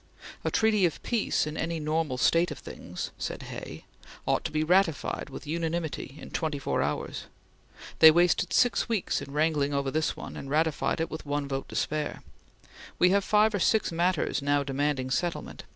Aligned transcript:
"A 0.43 0.49
treaty 0.49 0.83
of 0.87 1.03
peace, 1.03 1.45
in 1.45 1.55
any 1.55 1.79
normal 1.79 2.17
state 2.17 2.49
of 2.49 2.57
things," 2.57 3.11
said 3.19 3.43
Hay, 3.43 3.85
"ought 4.25 4.43
to 4.45 4.51
be 4.51 4.63
ratified 4.63 5.29
with 5.29 5.45
unanimity 5.45 6.15
in 6.19 6.31
twenty 6.31 6.57
four 6.57 6.81
hours. 6.81 7.25
They 7.99 8.09
wasted 8.09 8.51
six 8.51 8.89
weeks 8.89 9.21
in 9.21 9.31
wrangling 9.31 9.75
over 9.75 9.91
this 9.91 10.15
one, 10.17 10.35
and 10.35 10.49
ratified 10.49 10.99
it 11.01 11.11
with 11.11 11.27
one 11.27 11.47
vote 11.47 11.69
to 11.69 11.75
spare. 11.75 12.23
We 12.97 13.11
have 13.11 13.23
five 13.23 13.53
or 13.53 13.59
six 13.59 13.91
matters 13.91 14.41
now 14.41 14.63
demanding 14.63 15.11
settlement. 15.11 15.65